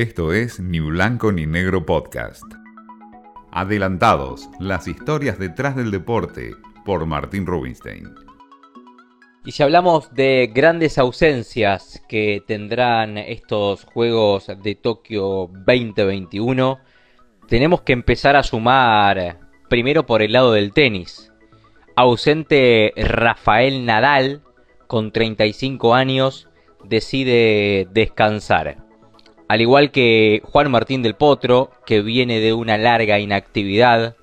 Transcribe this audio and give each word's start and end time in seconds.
Esto 0.00 0.32
es 0.32 0.60
Ni 0.60 0.80
Blanco 0.80 1.30
ni 1.30 1.44
Negro 1.44 1.84
Podcast. 1.84 2.44
Adelantados, 3.52 4.48
las 4.58 4.88
historias 4.88 5.38
detrás 5.38 5.76
del 5.76 5.90
deporte, 5.90 6.52
por 6.86 7.04
Martín 7.04 7.44
Rubinstein. 7.44 8.08
Y 9.44 9.52
si 9.52 9.62
hablamos 9.62 10.14
de 10.14 10.50
grandes 10.54 10.96
ausencias 10.96 12.02
que 12.08 12.42
tendrán 12.46 13.18
estos 13.18 13.84
Juegos 13.84 14.46
de 14.62 14.74
Tokio 14.74 15.50
2021, 15.66 16.78
tenemos 17.46 17.82
que 17.82 17.92
empezar 17.92 18.36
a 18.36 18.42
sumar 18.42 19.38
primero 19.68 20.06
por 20.06 20.22
el 20.22 20.32
lado 20.32 20.52
del 20.52 20.72
tenis. 20.72 21.30
Ausente 21.94 22.94
Rafael 22.96 23.84
Nadal, 23.84 24.40
con 24.86 25.12
35 25.12 25.94
años, 25.94 26.48
decide 26.84 27.86
descansar. 27.92 28.89
Al 29.50 29.60
igual 29.60 29.90
que 29.90 30.42
Juan 30.44 30.70
Martín 30.70 31.02
del 31.02 31.16
Potro, 31.16 31.72
que 31.84 32.02
viene 32.02 32.38
de 32.38 32.52
una 32.52 32.78
larga 32.78 33.18
inactividad, 33.18 34.14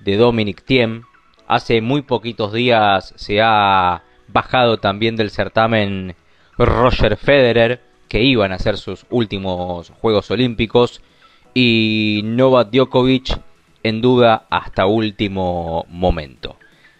de 0.00 0.16
Dominic 0.16 0.62
Thiem, 0.62 1.02
hace 1.48 1.80
muy 1.80 2.02
poquitos 2.02 2.52
días 2.52 3.12
se 3.16 3.40
ha 3.42 4.04
bajado 4.28 4.78
también 4.78 5.16
del 5.16 5.32
certamen 5.32 6.14
Roger 6.56 7.16
Federer, 7.16 7.80
que 8.06 8.22
iban 8.22 8.52
a 8.52 8.60
ser 8.60 8.76
sus 8.76 9.06
últimos 9.10 9.90
Juegos 10.00 10.30
Olímpicos, 10.30 11.02
y 11.52 12.20
Novak 12.22 12.70
Djokovic 12.70 13.40
en 13.82 14.00
duda 14.00 14.46
hasta 14.50 14.86
último 14.86 15.84
momento. 15.88 16.54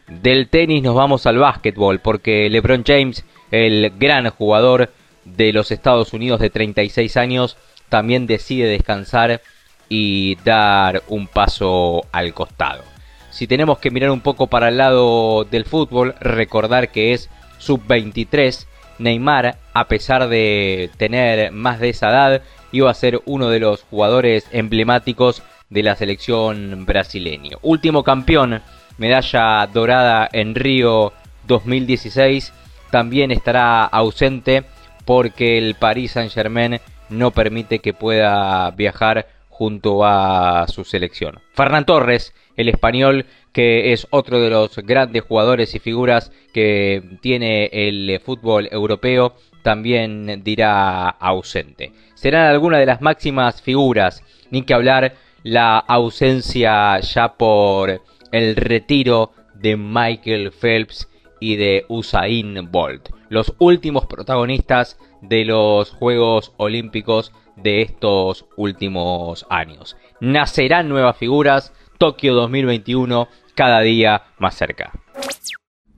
Del 0.08 0.48
tenis 0.48 0.82
nos 0.82 0.96
vamos 0.96 1.24
al 1.24 1.38
básquetbol, 1.38 2.00
porque 2.00 2.50
LeBron 2.50 2.82
James, 2.84 3.24
el 3.52 3.92
gran 3.96 4.28
jugador 4.30 4.90
de 5.24 5.52
los 5.52 5.70
Estados 5.70 6.12
Unidos 6.12 6.40
de 6.40 6.50
36 6.50 7.16
años, 7.16 7.56
también 7.88 8.26
decide 8.26 8.68
descansar 8.68 9.40
y 9.88 10.36
dar 10.44 11.02
un 11.08 11.26
paso 11.26 12.02
al 12.12 12.32
costado. 12.32 12.84
Si 13.30 13.46
tenemos 13.46 13.78
que 13.78 13.90
mirar 13.90 14.10
un 14.10 14.20
poco 14.20 14.46
para 14.48 14.68
el 14.68 14.78
lado 14.78 15.44
del 15.44 15.64
fútbol, 15.64 16.14
recordar 16.20 16.90
que 16.90 17.12
es 17.12 17.30
sub-23, 17.58 18.66
Neymar, 18.98 19.56
a 19.72 19.88
pesar 19.88 20.28
de 20.28 20.90
tener 20.96 21.52
más 21.52 21.80
de 21.80 21.90
esa 21.90 22.10
edad, 22.10 22.42
iba 22.72 22.90
a 22.90 22.94
ser 22.94 23.20
uno 23.24 23.48
de 23.48 23.60
los 23.60 23.82
jugadores 23.84 24.46
emblemáticos 24.52 25.42
de 25.70 25.82
la 25.82 25.96
selección 25.96 26.84
brasileña. 26.84 27.56
Último 27.62 28.04
campeón, 28.04 28.62
medalla 28.98 29.66
dorada 29.66 30.28
en 30.32 30.54
Río 30.54 31.12
2016, 31.46 32.52
también 32.90 33.30
estará 33.30 33.84
ausente 33.84 34.64
porque 35.04 35.58
el 35.58 35.74
Paris 35.74 36.12
Saint-Germain 36.12 36.80
no 37.08 37.30
permite 37.30 37.80
que 37.80 37.92
pueda 37.92 38.70
viajar 38.70 39.26
junto 39.48 40.04
a 40.04 40.66
su 40.68 40.84
selección. 40.84 41.40
Fernán 41.52 41.84
Torres, 41.84 42.32
el 42.56 42.68
español 42.68 43.26
que 43.52 43.92
es 43.92 44.06
otro 44.10 44.40
de 44.40 44.50
los 44.50 44.76
grandes 44.76 45.22
jugadores 45.22 45.74
y 45.74 45.80
figuras 45.80 46.32
que 46.54 47.18
tiene 47.20 47.68
el 47.72 48.20
fútbol 48.24 48.68
europeo, 48.70 49.34
también 49.62 50.42
dirá 50.42 51.08
ausente. 51.08 51.92
Serán 52.14 52.46
algunas 52.46 52.80
de 52.80 52.86
las 52.86 53.00
máximas 53.00 53.60
figuras, 53.60 54.22
ni 54.50 54.62
que 54.62 54.74
hablar 54.74 55.14
la 55.42 55.78
ausencia 55.78 56.98
ya 57.00 57.34
por 57.34 58.02
el 58.32 58.56
retiro 58.56 59.32
de 59.54 59.76
Michael 59.76 60.52
Phelps 60.52 61.08
y 61.40 61.56
de 61.56 61.84
Usain 61.88 62.70
Bolt, 62.70 63.10
los 63.30 63.54
últimos 63.58 64.04
protagonistas 64.04 64.98
de 65.22 65.46
los 65.46 65.90
Juegos 65.92 66.52
Olímpicos 66.58 67.32
de 67.56 67.80
estos 67.80 68.44
últimos 68.56 69.46
años. 69.48 69.96
Nacerán 70.20 70.90
nuevas 70.90 71.16
figuras, 71.16 71.72
Tokio 71.96 72.34
2021 72.34 73.28
cada 73.54 73.80
día 73.80 74.24
más 74.38 74.56
cerca. 74.56 74.92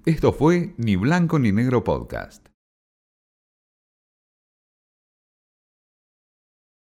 Esto 0.05 0.33
fue 0.33 0.75
Ni 0.77 0.97
Blanco 0.97 1.39
ni 1.39 1.53
Negro 1.53 1.83
Podcast. 1.83 2.52